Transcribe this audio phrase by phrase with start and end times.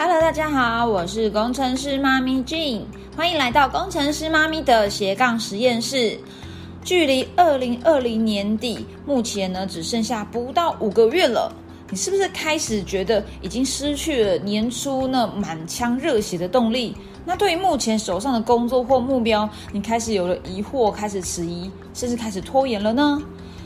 [0.00, 2.82] Hello，大家好，我是工程师妈咪 Jean，
[3.16, 6.16] 欢迎来到工程师妈咪的斜杠实验室。
[6.84, 11.52] 距离二零二零年底，目前呢只剩下不到五个月了。
[11.90, 16.96] 你是不是开始觉得已经失去了年初那满腔热血的动力？
[17.24, 23.20] 那对于目前手上的工作或目标，你开始有了疑惑，开始迟疑，甚至开始拖延了呢？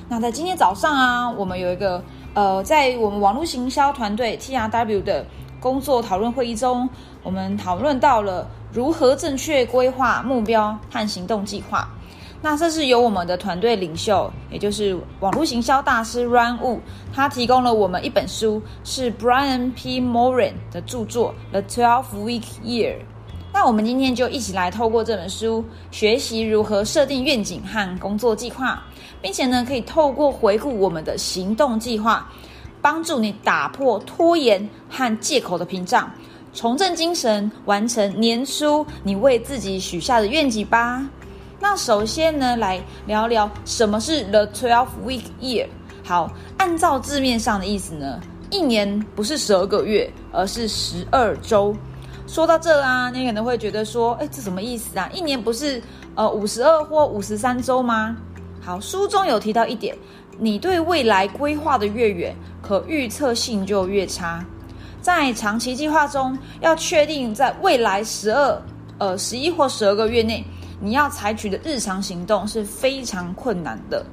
[0.08, 2.02] 那在今天早上啊，我们有一个
[2.32, 5.26] 呃，在我们网络行销团队 T R W 的
[5.62, 6.88] 工作讨论会议中，
[7.22, 11.88] 我们讨论到了如何正确规划目标和行动计划。
[12.42, 16.80] 那这是由我们的团队领袖，也就是网络行销大师 Run Wu，
[17.14, 20.00] 他提供了我们一本书，是 Brian P.
[20.00, 22.94] Moran 的著作《The Twelve Week Year》。
[23.54, 28.82] 那我们今天就一起来透过这本书，学习如何设定愿景和工作计划，
[29.20, 32.28] 并且呢，可以透过回顾我们的行动计划，
[32.82, 36.10] 帮助你打破拖延和借口的屏障，
[36.52, 41.02] 重振精神，完成年初你为自己许下的愿景吧。
[41.60, 45.66] 那首先呢，来聊聊什么是 the twelve week year。
[46.04, 51.74] 好，按照字面上的意思呢，一年不是十二个月，而是十二周。
[52.26, 55.08] 说到这啊，你可能会觉得说，哎，这什么意思啊？
[55.14, 55.80] 一年不是
[56.16, 58.16] 呃五十二或五十三周吗？
[58.60, 59.96] 好，书中有提到一点，
[60.38, 64.44] 你对未来规划的越远，可预测性就越差。
[65.00, 68.62] 在长期计划中，要确定在未来十二
[68.98, 70.44] 呃十一或十二个月内。
[70.80, 74.04] 你要采取的日常行动是非常困难的。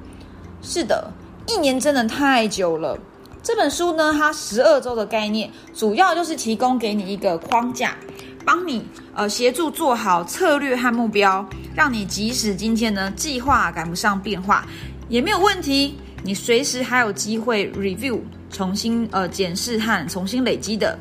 [0.62, 1.12] 是的，
[1.48, 2.96] 一年真的太久了。
[3.42, 7.96] 这本书呢，它十二周的概念，主要就是提供给你一个框架，
[8.44, 14.64] 帮你呃协助做好策略和目标，让你即使今天呢计划赶不上变化，
[15.08, 15.98] 也没有问题。
[16.22, 20.98] 你随时还有机会 review，重新呃检视和重新累积的。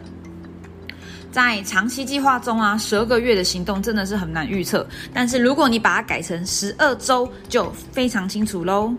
[1.31, 4.87] 在长期计划中啊，十二个月的行动真的是很难预测。
[5.13, 8.91] 但是如果你把它改成十二周，就非常清楚喽。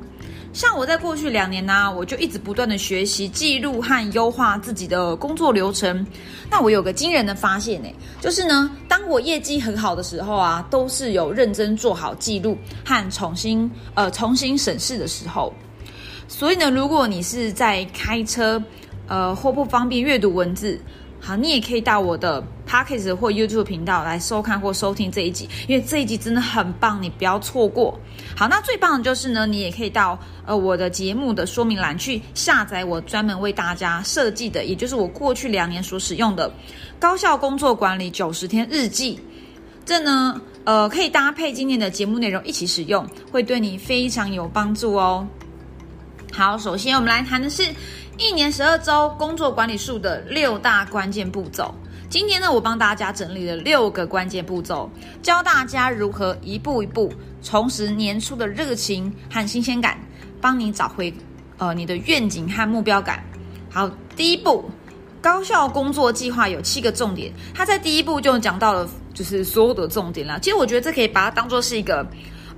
[0.52, 6.06] 像我在过去两年呢，我就一直不断的学习、记录和优化自己的工作流程。
[6.50, 7.88] 那我有个惊人的发现呢，
[8.20, 15.52] 就是呢，当我业绩很好的时候啊，都是有认真做好记录和重新呃重新审视的时候。
[16.30, 18.62] 所以呢，如果你是在开车，
[19.08, 20.80] 呃或不方便阅读文字。
[21.20, 27.98] 好，你也可以到我的 Podcast 或 YouTube 频道来收看或收听这一集，因为这一集真的很棒，你不要错过。
[28.34, 36.50] 好，那最棒的就是呢，你也可以到呃我的节目的说明栏去下载我专门为大家设计的，也就是我过去两年所使用的
[36.98, 39.18] 高效工作管理九十天日记。
[39.84, 45.26] 这呢，呃，可以搭配今天的节目内容一起使用，会对你非常有帮助哦。
[46.32, 47.64] 好，首先我们来谈的是。
[48.18, 51.74] 一年十二周工作管理术的六大关键步骤。
[52.10, 54.90] 今天呢，我帮大家整理了六个关键步骤，
[55.22, 57.10] 教大家如何一步一步
[57.42, 59.98] 重拾年初的热情和新鲜感，
[60.38, 61.10] 帮你找回
[61.56, 63.24] 呃你的愿景和目标感。
[63.70, 64.70] 好，第一步，
[65.22, 70.38] 高效工作计划有七个重点，它在第一步就讲到了，就是所有的重点了。
[70.40, 72.06] 其实我觉得这可以把它当做是一个。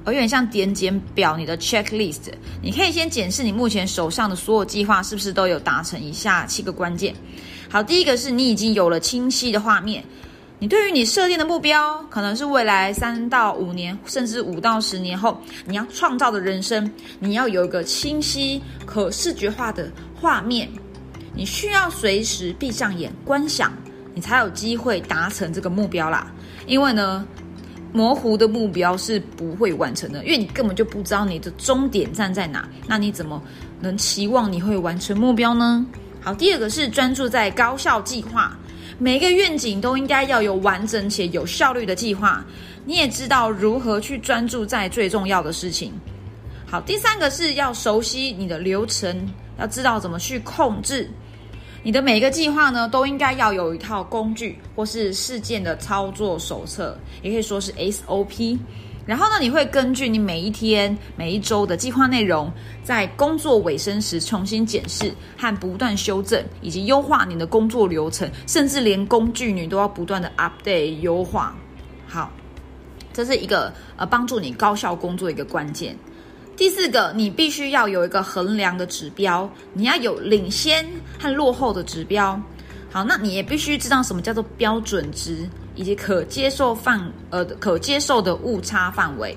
[0.06, 7.14] 有点像点检表，你的 checklist，你可以先检视你目前手上的所有计划是不是都有达成以下七个关键。
[7.70, 10.02] 好，第一个是你已经有了清晰的画面，
[10.58, 19.88] 你对于你设定的目标，可能是未来三到五年，甚至五到十年后你要创造的人生，你要有一个清晰可视觉化的
[20.20, 20.68] 画面，
[21.32, 23.72] 你需要随时闭上眼观想，
[24.14, 26.26] 你才有机会达成这个目标啦。
[26.66, 27.24] 因为呢。
[27.92, 33.42] 模糊的目标是不会完成的，因为你根本就不知道你的终点站在哪，那你怎么
[33.80, 35.84] 能期望你会完成目标呢？
[36.20, 38.56] 好，第二个是专注在高效计划，
[38.98, 42.44] 每一个愿景都应该要有完整且有效率的计划，
[42.84, 45.92] 你也知道如何去专注在最重要的事情。
[46.64, 49.28] 好，第三个是要熟悉你的流程，
[49.58, 51.10] 要知道怎么去控制。
[51.84, 58.58] 你的每一个计划呢，都应该要有一套工具或是事件的操作手册，也可以说是 SOP。
[59.04, 62.52] 然后呢，你会根据你每一天、每一周的计划内容，
[62.84, 71.52] 在工作尾声时重新检视和不断修正，以及优化你的工作流程，甚至连工具你都要不断的 update 优化。
[72.06, 72.30] 好，
[73.12, 75.98] 这是一个呃帮助你高效工作的一个关键。
[76.56, 80.86] 第四个，你必须要有一个衡量的指标，你要有领先
[81.18, 82.40] 和落后的指标。
[82.90, 87.00] 好，那你也必须知道什么叫做标准值，以及可接受范
[87.30, 89.36] 呃可接受的误差范围。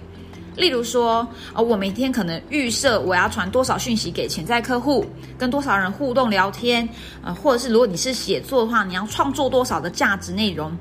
[0.57, 5.05] 例如说，呃，我每天可能预设我要传多少讯息给潜在客户，
[5.37, 6.87] 跟多少人互动聊天，
[7.23, 10.77] 呃，或者是如果你是写作的话，你要创作多少的价值内容，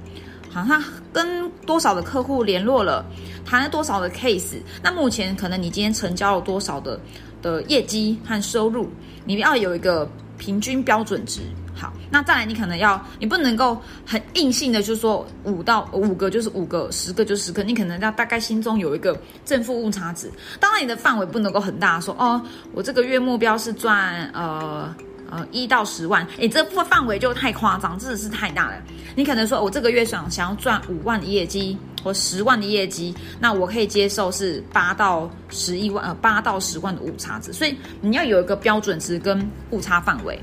[0.54, 0.80] 好像
[1.12, 3.04] 跟多少的客户联络了，
[3.44, 7.00] 谈了多少的 case，那目前可能你今天成交了多少的
[7.42, 8.88] 的业绩和收入，
[9.24, 10.08] 你要有一个
[10.38, 11.40] 平均标准值。
[11.76, 20.30] 好，那再来，你可能要，你不能够很硬性的，就是说五到五个就是五个，十个就十个，你可能要大概心中有一个正负误差值。
[20.60, 22.40] 当然，你的范围不能够很大，说哦，
[22.72, 24.94] 我这个月目标是赚呃
[25.30, 28.74] 呃一到十万，诶，这部分范围就太夸张，真的是太大了。
[29.16, 37.52] 你可能说我这个月想想要赚五万的业绩或十万的业绩，那我可以接受是八到十一万，呃八到十万的误差值。
[37.52, 40.38] 所以你要有一个标准值跟误差范围。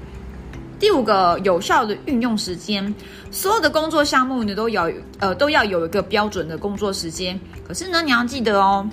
[0.80, 2.92] 第五个有效的运用时间，
[3.30, 7.40] 所有的工作项目你都有呃都要有一个标准的工作时间。
[7.68, 8.90] 可是呢，你要记得哦，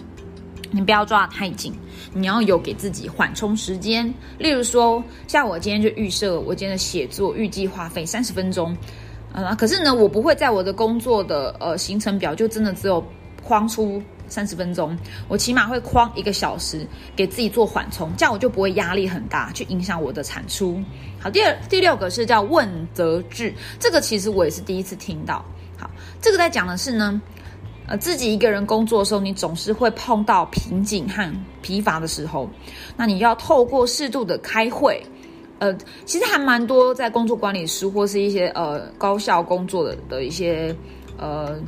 [0.70, 1.72] 你不要抓得太紧，
[2.20, 4.12] 你要有给自己缓冲时间。
[4.38, 8.76] 例如说，像我今天就预设我今天的写作预计花费三十分钟，
[9.32, 13.02] 呃，可是呢，我不会在我的工作的呃行程表就真的只有
[13.42, 14.02] 框出。
[14.30, 14.94] 三十分钟，
[15.26, 16.86] 我起码会框一个小时
[17.16, 20.78] 给自己做缓冲，这样我就不会压力很大，去影响我的产出。
[21.18, 23.50] 好，第二、第六个是叫问责制，
[23.80, 25.42] 这个其实我也是第一次听到。
[25.78, 27.18] 好，这个在讲的是呢，
[27.88, 31.32] 呃，自己一个人工作的时候，你总是会碰到瓶颈和
[31.62, 32.48] 疲乏的时候，
[32.96, 35.02] 那你要透过适度的开会，
[35.58, 40.74] 呃，其实还蛮多在工作管理书或是一些呃高效工作的的一些
[41.16, 41.58] 呃。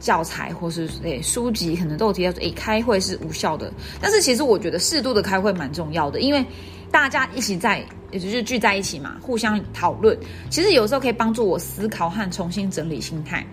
[0.00, 3.72] 教材或是诶书籍可能都有提到说，诶开会是无效的。
[4.02, 6.44] 但是其实我觉得适度的开会蛮重要的，因为
[6.90, 10.14] 大家一起在，也就是聚在一起嘛，互相讨论，
[10.50, 13.46] 其实有时候可以帮助我思考和重新整理心态。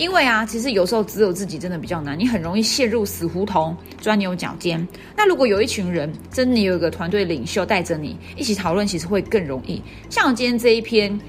[0.00, 4.88] 因为啊，其实有时候只有自己真的比较难，你很容易陷入死胡同，钻牛角尖。
[5.14, 9.82] 那如果有一群人，真的有一个团队领袖带着你一起讨论，其实会更容易。
[10.08, 11.20] 像我今天这一篇。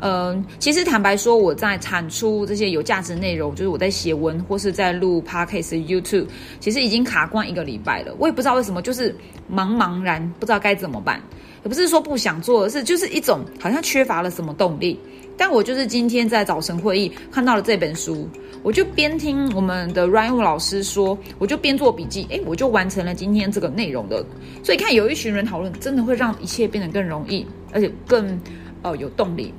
[0.00, 6.26] 嗯，其实坦白说，我在产出这些有价值内容，就是我在写文或是在录 podcast、YouTube，
[6.60, 8.14] 其实已经卡关一个礼拜了。
[8.18, 9.14] 我也不知道为什么，就是
[9.50, 11.22] 茫茫然，不知道该怎么办。
[11.62, 14.98] 也不是说不想做，是就是一种好像缺乏了什么动力。
[15.36, 18.28] 但我就是今天在早晨会议看到了这本书，
[18.62, 24.24] 我就边听我们的 Ryan 老师说，我就边做笔记，诶，我就完成了今天这个内容的。
[24.62, 28.40] 所以看有一群人讨论，真的会让一切变得更容易，而且更
[28.82, 29.52] 呃有动力。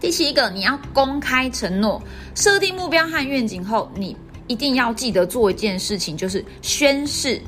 [0.00, 2.02] 第七个，你要公开承诺，
[2.34, 4.16] 设定目标和愿景后，你
[4.46, 7.40] 一定要记得做一件事情，就是宣誓。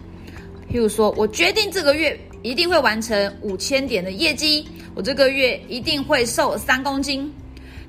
[0.70, 7.32] 譬如说，我决定这个月一定会完成五千点的业绩，我这个月一定会瘦三公斤。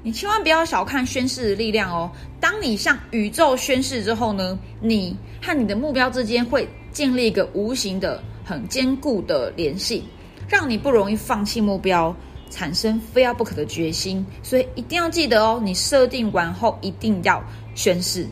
[0.03, 2.11] 你千万不要小看宣誓的力量哦。
[2.39, 10.03] 当你向宇宙宣誓之后呢，你和你的目标之间会建立一个无形的、很坚固的联系，
[10.47, 12.15] 让你不容易放弃目标。
[12.49, 15.57] 产生非要不可的决心，所以一定要记得哦。
[15.63, 17.41] 你设定完后一定要
[17.75, 18.27] 宣誓。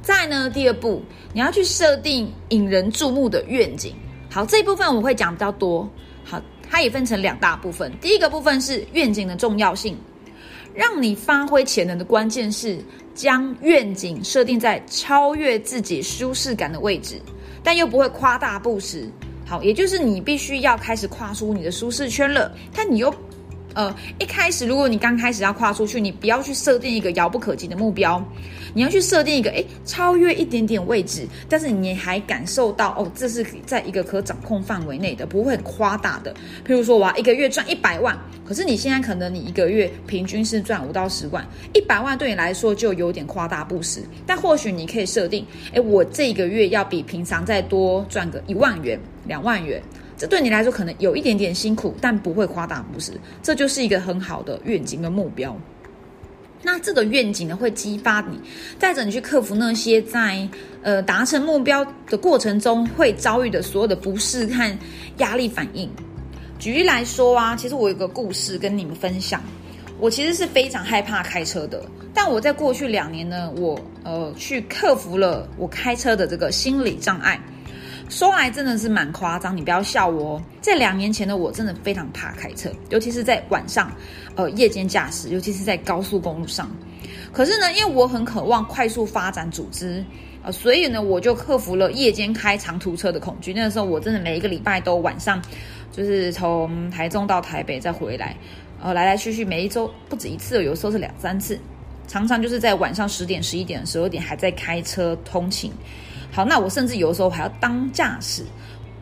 [0.00, 1.02] 再呢，第二步，
[1.34, 3.94] 你要去设定引人注目的愿景。
[4.30, 5.86] 好，这一部分我会讲比较多。
[6.24, 6.40] 好，
[6.70, 7.92] 它也分成两大部分。
[8.00, 9.94] 第一个部分是愿景的重要性，
[10.78, 12.78] 让你发挥潜能的关键是
[13.12, 17.20] 将愿景设定在超越自己舒适感的位置，
[17.64, 19.10] 但又不会夸大不实。
[19.44, 23.12] 好，也就是你必须要开始跨出你的舒适圈了，但你又，
[23.74, 28.22] 呃，一开始如果你刚开始要跨出去，你不要去设定一个遥不可及的目标。
[28.74, 36.32] 你要去设定一个，诶，超越一点点位置，但是你还感受到，哦，这是在一个可掌控范围内的，不会很夸大的。
[36.66, 44.02] 譬如说，我要一个月赚一百万，可是你现在可能你一个月平均是赚五到十万，一百万对你来说就有点夸大不实。
[44.26, 49.82] 但或许你可以设定，诶，我这个月要比平常再多赚个一万元、两万元，
[50.18, 53.12] 这对你来说可能有一点点辛苦，但不会夸大不实。
[53.42, 55.56] 这就是一个很好的愿景跟目标。
[56.60, 58.36] 那这个愿景呢，会激发你，
[58.80, 60.46] 带着你去克服那些在
[60.82, 64.78] 呃达成目标的过程中会遭遇的所有的不适和
[65.18, 65.88] 压力反应。
[66.58, 69.40] 举例来说啊，其实我有个故事跟你们分享。
[70.00, 71.80] 我其实是非常害怕开车的，
[72.12, 77.40] 但我在过去两年呢，我呃去克服了我开车的这个心理障碍。
[78.08, 80.42] 说来真的是蛮夸张，你不要笑我哦。
[80.62, 83.92] 在两年前的我，真的非常怕开车，尤其是在晚上，
[84.34, 86.70] 呃，夜间驾驶，尤其是在高速公路上。
[87.32, 90.02] 可是呢，因为我很渴望快速发展组织，
[90.42, 93.52] 呃，所以呢，我就克服了夜间开长途车的恐惧。
[93.52, 95.40] 那个时候，我真的每一个礼拜都晚上，
[95.92, 98.34] 就是从台中到台北再回来，
[98.82, 101.58] 呃，来来去去，每一周不止一次，有时候是两三次，
[102.06, 105.70] 常常就是在晚上十点、十一点、十二点还在开车通勤。
[106.32, 108.44] 好，那我甚至有的时候还要当驾驶，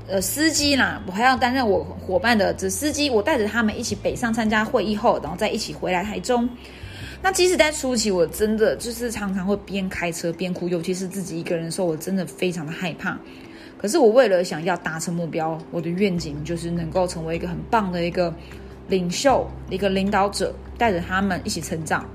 [0.09, 6.49] 呃，司机啦，我还要担任我伙伴的这司机，我带着他们一起北上参加会议后，然后再一起回来台中。
[7.23, 13.19] 那即使在初期，我真的就是常常会边开车边哭，尤其是自己一个人的时候，我真的非常的害怕。
[13.77, 18.33] 可是我为了想要达成目标，我的愿景就是能够成为一个很棒的一个
[18.89, 22.09] 领袖、一个领导者，带着他们一起成长。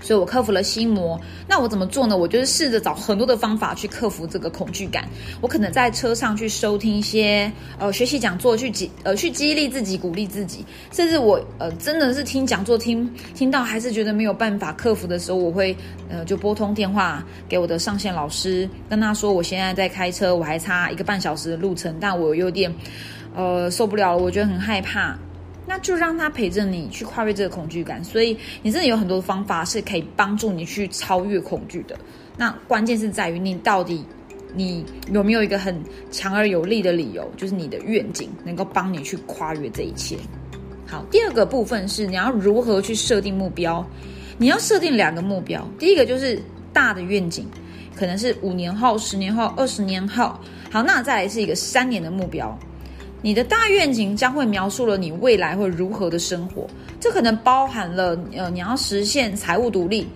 [0.00, 1.20] 所以我克服了心魔。
[1.46, 2.16] 那我怎么做呢？
[2.16, 5.08] 我就是试着找很多的方法去克服这个恐惧感。
[5.40, 10.64] 我可能在车上去收听一些呃学习讲座，去激呃去激励自己、鼓励自己。
[10.92, 15.76] 甚至我呃真的是听讲座听听到还是觉得没有办法克服的时候，我会
[16.08, 22.72] 呃就拨通电话给我的上线老师，跟他说我现在在开车，我还差一个半小时的路程，但我有点
[23.34, 25.18] 呃受不了了，我觉得很害怕。
[25.68, 31.94] 那就让他陪着你去跨越这个恐惧感，所以你真的有很多方法是可以帮助你去超越恐惧的。
[32.38, 34.02] 那关键是在于你到底
[34.54, 34.82] 你
[35.12, 35.78] 有没有一个很
[36.10, 40.16] 强而有力的理由，就是你的愿景能够帮你去跨越这一切。
[40.86, 43.86] 好，第二个部分是你要如何去设定目标。
[44.38, 46.40] 你要设定两个目标，第一个就是
[46.72, 47.44] 大的愿景，
[47.94, 50.32] 可能是五年后、十年后、二十年后。
[50.70, 52.56] 好，那再来是一个三年的目标。
[53.20, 56.66] 你的大愿景将会描述了你未来会如何的生活，
[57.00, 60.06] 这可能包含了呃你要实现财务独立，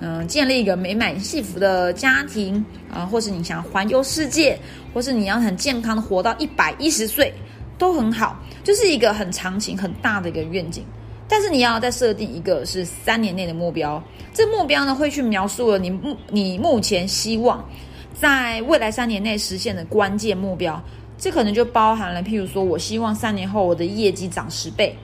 [0.00, 2.62] 嗯，建立一个美满幸福的家庭
[2.92, 4.58] 啊，或是你想环游世界，
[4.92, 7.32] 或是你要很健康的活到一百一十岁，
[7.78, 10.84] 都很好，就是一个很长情很大的一个愿景。
[11.26, 14.02] 但是你要再设定一个是三年内的目标，
[14.34, 17.64] 这目标呢会去描述了你目你目前希望
[18.12, 20.82] 在未来三年内实现的关键目标。
[21.20, 24.96] 这可能就包含了，譬如说，我希望三年后我的业绩涨十倍，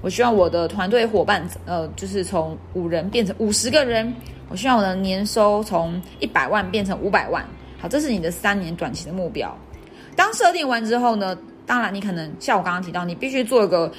[0.00, 4.14] 我希望我的团队伙伴，呃，就是从五人变成五十个人，
[4.48, 7.44] 我希望我的年收从一百万变成五百万。
[7.80, 9.52] 好，这是你的三年短期的目标。
[10.14, 13.92] 当设定完之后呢，当然你可能像我刚刚提到，你必须做一个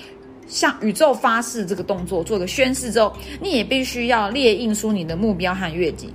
[0.47, 6.09] 向宇宙发誓这个动作，做个宣誓之后，你也必须要列印出你的目标和愿景。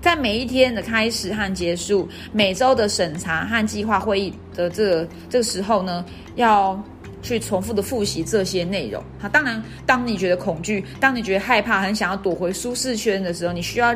[0.00, 6.04] 在每一天的开始和结束，每周的审查和计划会议的这个这个时候呢，
[6.36, 6.80] 要
[7.22, 9.02] 去重复的复习这些内容。
[9.18, 13.94] 好，当然，当你觉得恐惧，当你觉得害怕，很想要躲回舒适圈的时候，你需要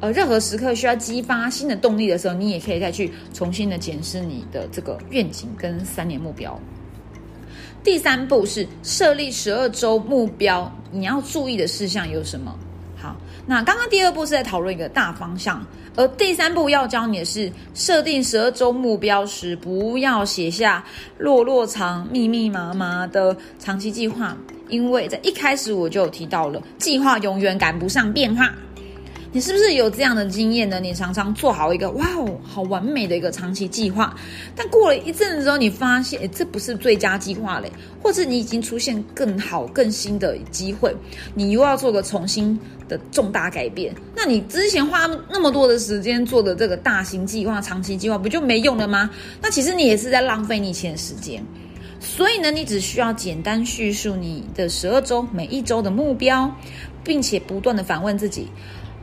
[0.00, 6.58] 呃任何时刻需要激发新的动力的时候，你也可以再去重新的检视你的这个愿景跟三年目标。
[7.84, 12.58] 第三步是设立十二周目标，你要注意的事项有什么？
[13.46, 15.64] 那刚刚第二步是在讨论一个大方向，
[15.96, 20.82] 而第三步要教你的是设定十二周目标时，不要写下
[21.18, 24.34] 落落长、密密麻麻的长期计划，
[24.68, 28.50] 因为在一开始我就有提到了，计划永远赶不上变化。
[29.34, 30.78] 你是不是有这样的经验呢？
[30.78, 34.14] 你常常做好一个哇哦，好完美的一个长期计划，
[34.54, 37.68] 但过了一阵子之后，你发现诶这不是最佳计划嘞，
[38.00, 40.94] 或者你已经出现更好、更新的机会，
[41.34, 42.56] 你又要做个重新
[42.88, 43.92] 的重大改变。
[44.14, 49.10] 那你之前花那么多的时间做的这个大型计划、长期计划，不就没用了吗？
[49.42, 51.44] 那其实你也是在浪费你以前的时间。
[51.98, 56.48] 所以呢，你只需要简单叙述你的十二周每一周的目标，
[57.02, 58.46] 并且不断的反问自己。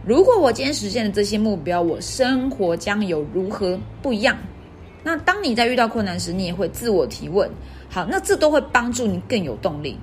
[0.04, 4.36] 如果我今天实现了这些目标，我生活将有如何不一样？
[5.04, 7.48] 那当你在遇到困难时，你也会自我提问。
[7.88, 9.96] 好，那这都会帮助你更有动力。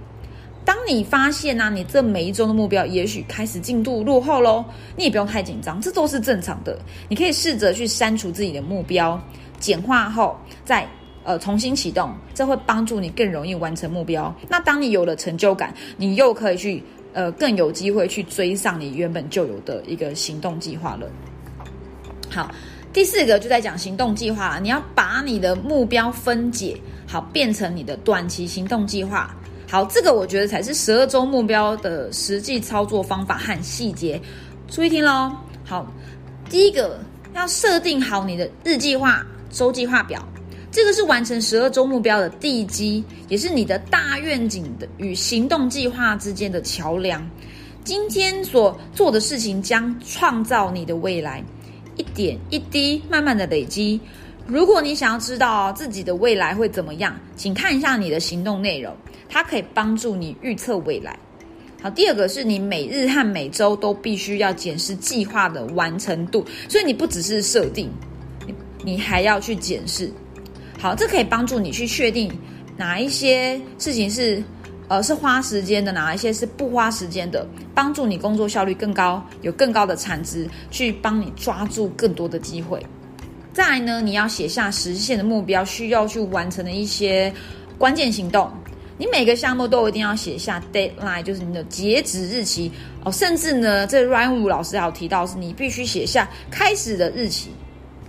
[0.64, 4.64] 当你发现呢，你这每一周的目标也许开始进度落后喽，
[4.96, 6.78] 你也不用太紧张，这都是正常的。
[7.08, 9.20] 你可以试着去删除自己的目标，
[9.58, 10.86] 简化后再
[11.24, 14.32] 呃重新启动，这会帮助你更容易完成目标。
[14.48, 16.84] 那当你有了成就感，你又可以去。
[17.18, 21.10] 呃，更有机会去追上你原本就有的一个行动计划了。
[22.30, 22.48] 好，
[22.92, 29.34] 第四个就在讲行动计划，你要把你的目标分解，好变成你的短期行动计划。
[29.68, 34.20] 好，这个我觉得才是十二周目标的实际操作方法和细节。
[34.68, 35.32] 注意听喽。
[35.64, 35.92] 好，
[36.48, 37.00] 第一个
[37.34, 40.24] 要设定好你的日计划、周计划表。
[40.78, 47.28] 这个是完成十二周目标的地基，也是你的大愿景的与行动计划之间的桥梁。
[47.82, 51.42] 今天所做的事情将创造你的未来，
[51.96, 54.00] 一点一滴，慢慢的累积。
[54.46, 58.96] 如果你想要知道自己的未来会怎么样，请看一下你的行动内容，
[59.28, 61.18] 它可以帮助你预测未来。
[61.82, 67.90] 好，第二个是你每日和每周都必须要检视计划的完成度，所以你不只是设定，
[68.46, 68.54] 你
[68.84, 70.08] 你还要去检视。
[70.78, 72.32] 好，这可以帮助你去确定
[72.76, 74.40] 哪一些事情是，
[74.86, 77.44] 呃，是花时间的，哪一些是不花时间的，
[77.74, 82.80] 帮助你工作效率更高，有更高的产值，去帮你抓住更多的机会。
[83.52, 87.32] 再来呢，你要写下实现的目标，需要去完成的一些
[87.76, 88.48] 关键行动。
[88.96, 92.70] 你每个项目都一定要写下 deadline，就是你的截止日期
[93.04, 93.10] 哦。
[93.10, 97.50] 甚至呢，这 Ryan Wu 老师还有提到，是你必须写下开始的日期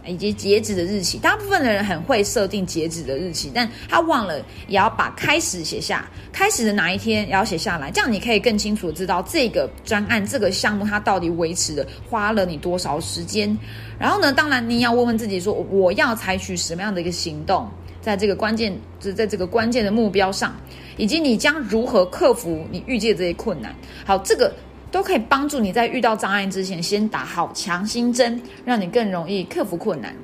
[0.06, 1.18] 以及截止的日期。
[1.18, 13.58] 大部分的人很会设定截止的日期，但他忘了也要把开始写下，开始的哪一天也要写下来，这样你可以更清楚知道这个专案、这个项目它到底维持的花了你多少时间。
[14.00, 17.70] 然后呢，当然你要问问自己说，我要采取什么样的一个行动？
[18.02, 20.56] 在这个关键，就在这个关键的目标上，
[20.96, 23.76] 以及你将如何克服你预计的这些困难。
[24.06, 24.54] 好，这个
[24.92, 30.16] 都可以帮助你在遇到障碍之前，先打好强心针，让你更容易克服困难。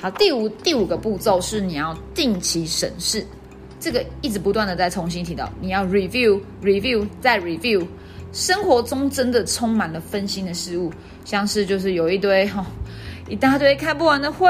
[0.00, 3.24] 好，第五第五个步骤是你要定期审视，
[3.78, 7.86] 这个一直不断的在重新提到，你要 review review 再 review。
[8.32, 10.92] 生活中真的充满了分心的事物，
[11.24, 12.64] 像是就是有一堆哈
[13.28, 14.48] 一大堆开不完的会。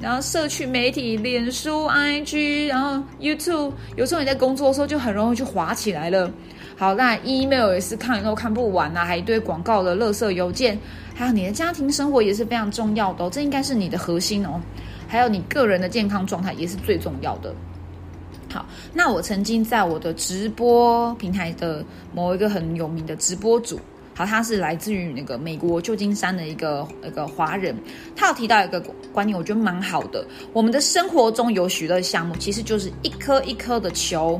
[0.00, 6.32] 然后社区媒体、脸书、IG，然后 YouTube，有时候你在工作的时候就很容易就滑起来了。
[6.80, 10.78] 好，那 email 也是看都看不完呐，还一堆广告的垃圾邮件，
[11.14, 14.58] 还有你的家庭生活也是非常重要的哦，这应该是你的核心哦。
[15.06, 17.54] 还有你个人的健康状态也是最重要的。
[18.50, 21.84] 好，那我曾经在我的直播平台的
[22.14, 23.78] 某一个很有名的直播组。
[24.20, 27.74] 好，他是来自于那个美国旧金山的一个一个华人，
[28.14, 28.78] 他有提到一个
[29.14, 30.22] 观念，我觉得蛮好的。
[30.52, 34.38] 我们的生活中有许多项目，其实就是一颗一颗的球，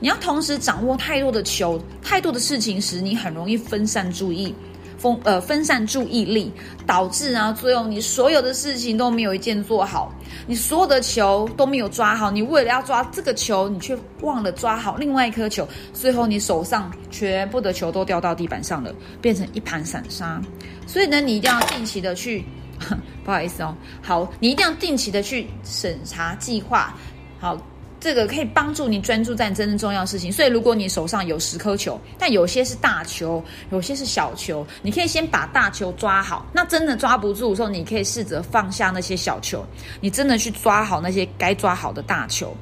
[0.00, 4.52] 你要同时掌握太多的球，太多的事情时，你很容易分散注意。
[5.00, 6.52] 分呃分散注意力，
[6.86, 10.12] 导致啊最后你所有的事情都没有一件做好，
[10.46, 20.38] 你所有的球都没有抓好，你为了要抓这个球，你却忘了抓好另外一颗球，最后你手上全部的球都掉到地板上了，变成一盘散沙。
[20.86, 22.44] 所以呢，你一定要定期的去，
[23.24, 26.94] 不好意思哦，好，你一定要定期的去审查计划，
[27.38, 27.56] 好。
[28.00, 30.32] 这个可以帮助你专注在真正重要的事情。
[30.32, 36.46] 所以，如果你手上有十颗球，但有些是大球，有些是小球，你可以先把大球抓好。
[36.52, 39.62] 那真的抓不住的时候，你可以试着放下那些小球，
[40.00, 42.56] 你真的去抓好那些该抓好的大球。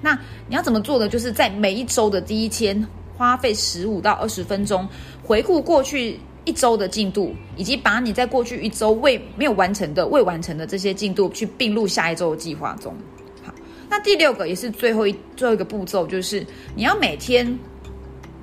[0.00, 1.08] 那你要怎么做的？
[1.08, 2.84] 就是在每一周的第一天，
[3.16, 4.88] 花费十五到二十分钟，
[5.22, 12.92] 回顾过去一周的进度，以及把你在过去一周未没有完成的、未完成的这些进度，去并入下一周的计划中。
[13.90, 17.58] 那第六个也是最后一最后一个步骤，就是你要每天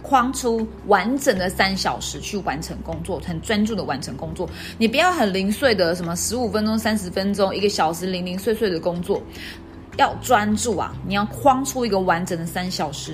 [0.04, 4.48] 框出完整的三小时去完成工作，很专注的完成工作。
[4.78, 9.24] 你不要很零碎的什么十五分钟、三十分钟、一个小时零零碎碎的工作，
[9.98, 10.94] 要专注啊！
[11.08, 13.14] 你要框出一个完整的三小时。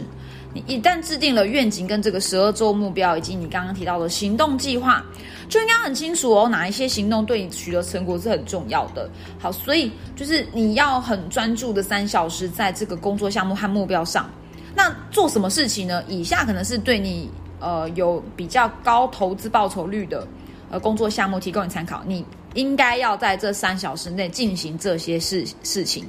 [0.54, 5.04] 你一旦制定了愿景跟这个十二周目标，以及你刚刚提到的行动计划，
[5.50, 9.10] 就应该很清楚哦，哪一些行动对你取得成果是很重要的。
[9.40, 14.30] 好，所以就是你要很专注的三小时在这个工作项目和目标上。
[14.76, 16.04] 那做什么事情呢？
[16.08, 20.28] 以下可能是对你呃有比较高投资报酬率的
[20.70, 22.04] 呃工作项目，提供你参考。
[22.06, 22.24] 你。
[22.54, 26.06] 应该要在这三小时内进行这些事事情。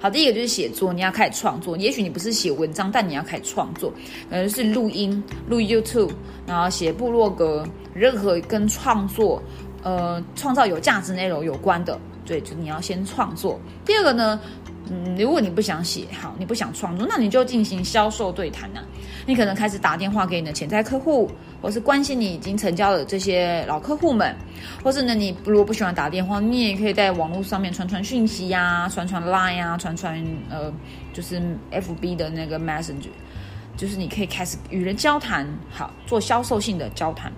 [0.00, 1.76] 好，第一个就是写作，你要开始创作。
[1.76, 3.92] 也许你不是写文章，但你要开始创作，
[4.30, 6.10] 可能是录音、录 YouTube，
[6.46, 9.42] 然后写部落格，任何跟创作、
[9.82, 13.58] 呃创造有价值内容有关的，对，就你要先创作。
[13.84, 14.40] 第二个呢？
[14.90, 18.80] 嗯，如果你不想写好，你不想创作，那你就进行销售对谈呐。
[19.26, 24.34] 你可能开始打电话给你的潜在客户，或是关心你已经成交的这些老客户们，
[24.82, 30.72] 或是呢，你如果不喜欢打电话，你也可以在网络上面传传讯息呀，传传 Line 呀，传传呃，
[31.12, 33.10] 就是 FB 的那个 Messenger，
[33.76, 37.32] 就是你可以开始与人交谈，好做销售性的交谈。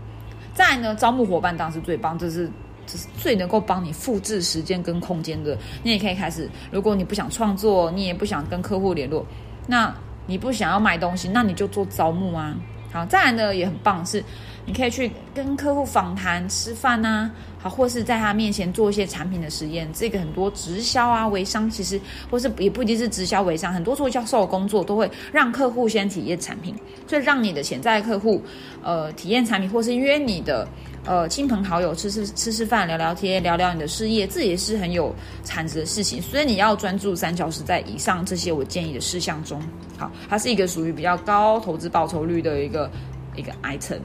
[0.54, 2.50] 再呢，招募伙伴当然是最棒，这是。
[2.96, 5.56] 是最能够帮你复制时间跟空间的。
[5.82, 9.24] 你也可以开始，如果你不想创作，你也不想跟客户联络，
[9.66, 9.94] 那
[10.26, 12.54] 你不想要买东西，那你就做招募啊。
[12.92, 14.22] 好，再来呢也很棒，是
[14.66, 19.88] 你可以去跟客户访谈、吃饭呐，好，或是在他面前做一些产品的实验。
[19.92, 26.74] 这个很多直销啊、微商，其实或是也不一定是直销微商，很多做销售的工作都会让客户先体验产品，
[27.06, 28.42] 所以让你的潜在客户
[28.82, 30.66] 呃体验产品，或是约你的。
[31.06, 36.20] 呃，亲朋好友吃吃吃吃饭，聊聊天，聊聊你的事业，这也是很有产值的事情。
[36.20, 39.58] 所以你要专注三小时在以上这些我建议的事项中。
[39.96, 42.88] 好，它是一个属于比较高投资报酬率的一个
[43.34, 44.00] 一个 item。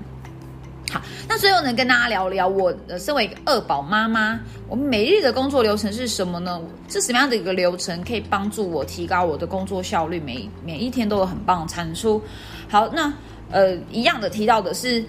[0.92, 6.62] 好，那最后呢，跟大家聊聊我呃身为一个二宝妈妈，我们每日的工作流程是什么呢？
[6.88, 10.20] 是什么样的一个流程可以帮助我提高我的工作效率？
[10.20, 12.22] 每每一天都有很棒的产出。
[12.70, 13.12] 好，那
[13.52, 15.04] 呃，一样的提到的是。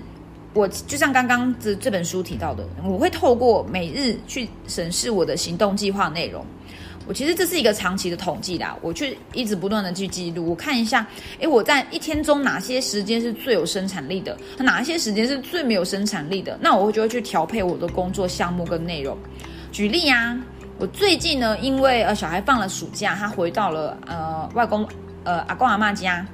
[0.55, 6.43] 我就像刚刚这这本书提到的，我会透过每日去审视我的行动计划内容。
[7.07, 11.07] 我其实这是一个长期的统计啦，我去一直不断的去记录，我看一下，
[11.39, 19.17] 诶，我在一天中哪些时间是最有生产力的，哪些时间是最没有生产力的，那我就会去调配我的工作项目跟内容。
[19.71, 20.37] 举例啊，
[20.79, 24.85] 我最近呢，因为呃小孩放了暑假，他回到了呃外公
[25.23, 26.27] 呃阿公阿妈家，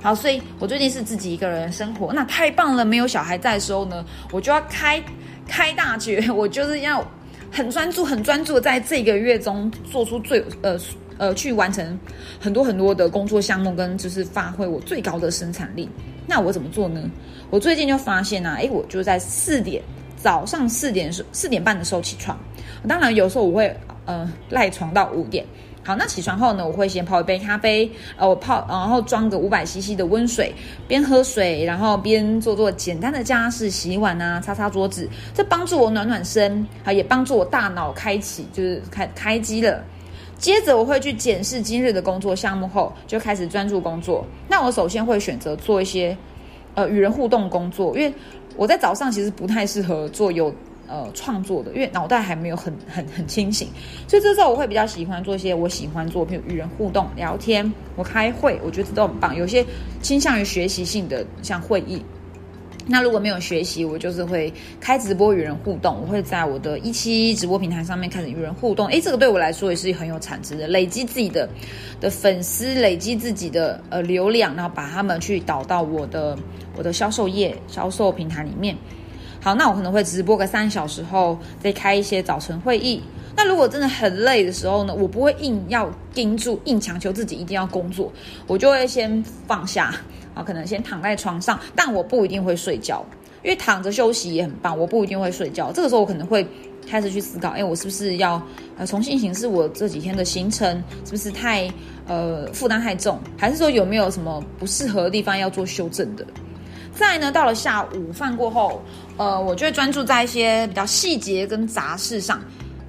[0.00, 5.02] 好，所以我最近是自己一个人生活，那太棒了，没有小孩在的时候呢，我就要开
[5.48, 7.04] 开大绝，我就是要。
[7.52, 10.78] 很专注，很专注，在这个月中做出最呃
[11.18, 11.98] 呃去完成
[12.40, 15.86] 很多很多的工作项目，跟就是发挥我最高的生产力。
[16.26, 17.10] 那我怎么做呢？
[17.50, 19.82] 我最近就发现啊，诶，我就在四点
[20.16, 22.38] 早上四点四点半的时候起床。
[22.88, 25.44] 当然有时候我会呃赖床到五点。
[25.84, 30.54] 好，那起床后呢，我会先泡一杯咖啡，呃，我泡，然后装个五百 CC 的温水，
[30.86, 39.82] 边喝水，然后边做做简单的家事，洗碗啊，擦擦桌子，这帮助我暖暖身，啊，也帮助我大脑开启，就是开开机了。
[40.38, 44.24] 接着我会去检视今日的工作项目后，就开始专注工作。
[44.48, 46.16] 那我首先会选择做一些，
[46.74, 48.14] 呃，与人互动工作，因为
[48.56, 50.54] 我在早上其实不太适合做有。
[50.88, 53.68] 呃，创作的，因为脑袋还没有很很很清醒，
[54.06, 59.34] 所以这时候我会比较喜欢做一些我喜欢做，比如与人互动、聊天，我开会，我觉得这都很棒。
[59.34, 59.64] 有些
[60.02, 62.02] 倾向于学习性的，像会议。
[62.84, 68.88] 那如果没有学习，我就是会开直播与人互动，我会在我的一期直播平台上面开始与人互动。
[68.88, 71.48] 诶，这个对我来说也是很有产值的，累积自己的
[72.00, 76.36] 的粉丝，累积自己的呃流量，然后把他们去导到我的
[76.76, 78.76] 我的销售业、销售平台里面。
[79.42, 83.02] 好，那我可能会直播个三小时后，再开一些早晨会议。
[83.36, 88.12] 那如果真的很累的时候呢，我不会硬要盯住，硬强求自己一定要工作，
[88.46, 89.92] 我就会先放下，
[90.32, 93.04] 啊，可能先躺在床上，但我不一定会睡觉，
[93.42, 95.72] 因为躺着休息也很棒，我不一定会睡觉。
[95.72, 96.46] 这个时候我可能会
[96.88, 98.40] 开始去思考，哎，我是不是要
[98.78, 101.68] 呃重新行事我这几天的行程，是不是太
[102.06, 106.24] 呃负担太重，还是说有没有什么不适合的地方要做修正的？
[106.94, 108.82] 再呢，到了下午饭过后，
[109.22, 112.42] 呃，我就会专注在一些比较细节跟杂事上，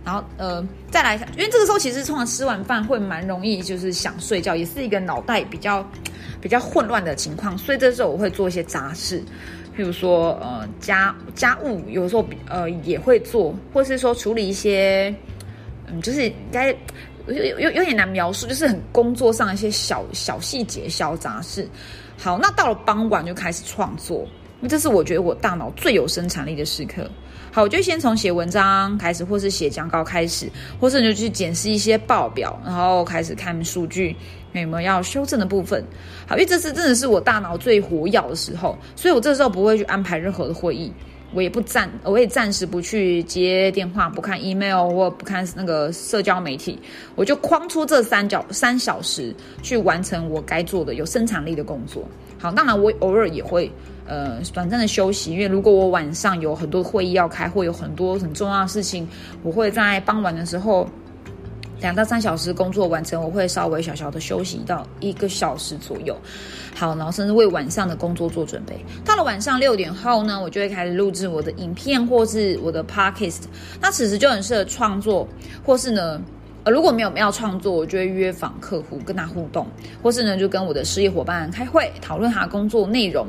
[0.03, 5.87] 然后呃，再来，因为这个时候其实通常吃完饭会蛮容易，就是想睡觉，也是一个脑袋比较
[6.41, 9.21] 比较混乱的情况，所以这时候我会做一些杂事，
[9.77, 15.13] 譬如说呃家家务，有时候呃也会做，或是说处理一些，
[15.85, 16.75] 嗯，就是该
[17.27, 21.69] 有有有点难描述，就是很工作上一些小小细节、小杂事。
[22.17, 24.27] 好，那到了傍晚就开始创作，
[24.67, 27.09] 这是我觉得我大脑最有生产力的时刻。
[27.51, 30.49] 好，我就先从写文章开始，或是写讲稿开始，
[30.79, 34.15] 或是你就去检视一些报表，然后开始看数据
[34.53, 35.83] 有没有要修正的部分。
[36.27, 40.91] 好，因为这次真的是我大脑最活跃的时候，所以我这时候不会去安排任何的会议。
[41.35, 46.79] 我也不暂，我也暂时不去接电话，不看 email 或不看那个社交媒体，
[47.15, 52.07] 我就框出这三角三小时去完成我该做的有生产力的工作。
[52.39, 53.71] 好，当然我偶尔也会
[54.05, 59.07] 呃短暂的休息，因为如果我晚上有很多会议要开，会有很多很重要的事情，
[59.43, 60.87] 我会在傍晚的时候。
[61.81, 66.15] 两到三小时工作完成，我会稍微小小的休息到一个小时左右。
[66.73, 68.73] 好，然后甚至为晚上的工作做准备。
[69.03, 73.41] 到了晚上六点后呢，我就会开始录制我的影片或是我的 podcast。
[73.81, 75.27] 那此时就很适合创作，
[75.65, 76.21] 或是呢，
[76.63, 79.67] 呃，如果没有要创作，我就会约访客户跟他互动，
[80.01, 83.27] 或是呢，就跟我的事业伙伴开会讨论他工作内容。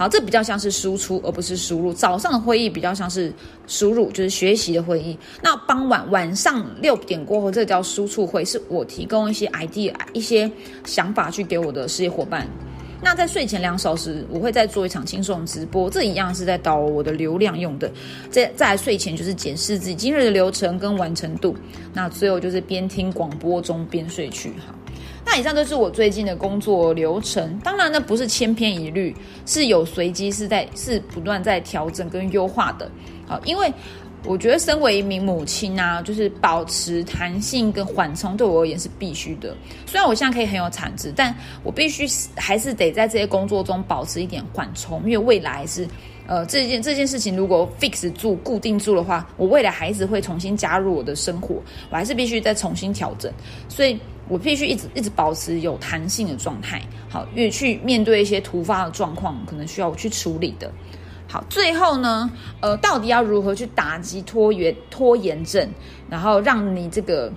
[0.00, 1.92] 好，这比较像是输出，而不是输入。
[1.92, 3.30] 早上的会议比较像是
[3.66, 5.14] 输入，就是学习的会议。
[5.42, 10.50] 那傍晚晚上六点过后，这叫输出会，是我提供一些 idea、一些
[10.86, 12.48] 想法去给我的事业伙伴。
[13.02, 17.92] 那在睡前两小时，我会再做一场轻松直播，这一样是在导我的流量用的。
[18.30, 21.54] 在在睡前就是检视自己今日的流程跟完成度。
[21.92, 24.48] 那最后就是边听广播中边睡去。
[24.66, 24.74] 哈。
[25.24, 29.14] 那以上都是我最近的工作流程，当然呢不是千篇一律，
[29.46, 32.90] 是有随机，是在是不断在调整跟优化的。
[33.26, 33.72] 好，因为
[34.24, 39.56] 我觉得身为一名母亲啊，就是保持弹性跟缓冲对我而言是必须的。
[39.86, 42.06] 虽然我现在可以很有产值，但我必须
[42.36, 45.86] 还是得在这些工作中保持一点缓冲，因为未来是
[46.30, 51.56] 呃这件这件事情如果 fix 住固定住的话，我未来孩子会重新加入我的生活，
[51.90, 53.30] 我还是必须再重新调整，
[53.68, 53.98] 所以。
[54.28, 60.70] 我必须一直一直保持有弹性的状态，好，越去面对一些突发的状况，可能需要我去处理的。
[61.26, 65.68] 好，最后呢，呃，到底要如何去打击拖延拖延症，
[66.08, 67.32] 然后让你这个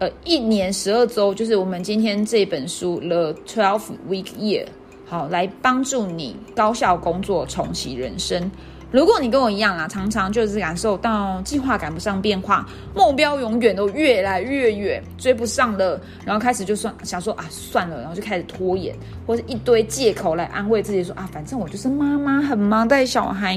[0.00, 4.64] 呃一年十二周，就是我们今天这本书《The Twelve Week Year》，
[5.12, 8.50] 好，来帮助你高效工作，重启人生。
[8.90, 18.96] 如果你跟我一样啊，常常就是感受到计划赶不上变化，目标永远都越来越远，追不上了，然后开始就算想说啊算了，然后就开始拖延，
[19.26, 23.54] 或者一堆借口来安慰自己说啊，反正我就是妈妈很忙带小孩，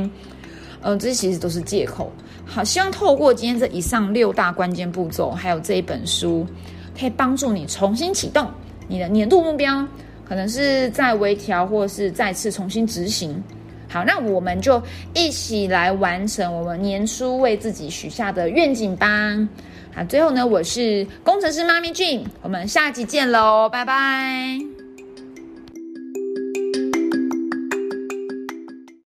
[0.82, 2.12] 嗯，这些其实都是借口。
[2.46, 6.46] 好，希望透过今天这以上六大关键步骤，还有这一本书，
[7.00, 8.46] 可以帮助你重新启动
[8.90, 9.88] 你的年度目标，
[10.28, 13.42] 可能是在微调，或是再次重新执行。
[13.88, 14.82] 好，那我们就
[15.14, 19.08] 一起来完成我们年初为自己许下的愿景吧。
[19.94, 24.75] 好，最后呢，我是工程师妈咪 Jun，我们下集见喽，拜拜。